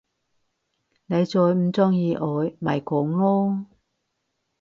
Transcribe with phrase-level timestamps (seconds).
[1.05, 3.65] 你再唔中意我，咪講囉！